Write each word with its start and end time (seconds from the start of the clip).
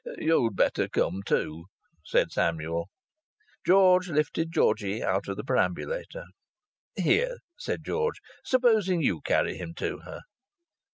"You'd 0.17 0.55
better 0.55 0.87
come 0.89 1.21
too," 1.23 1.65
said 2.03 2.31
Samuel. 2.31 2.89
George 3.63 4.09
lifted 4.09 4.51
Georgie 4.51 5.03
out 5.03 5.27
of 5.27 5.37
the 5.37 5.43
perambulator. 5.43 6.23
"Here," 6.95 7.35
said 7.55 7.83
George. 7.85 8.19
"Suppose 8.43 8.87
you 8.87 9.21
carry 9.21 9.57
him 9.57 9.75
to 9.75 9.99
her." 9.99 10.21